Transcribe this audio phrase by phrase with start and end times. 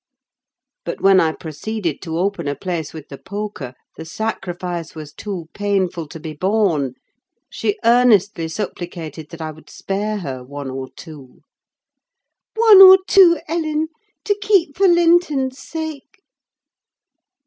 [0.83, 5.47] But when I proceeded to open a place with the poker the sacrifice was too
[5.53, 6.95] painful to be borne.
[7.51, 11.43] She earnestly supplicated that I would spare her one or two.
[12.55, 13.89] "One or two, Ellen,
[14.25, 16.23] to keep for Linton's sake!"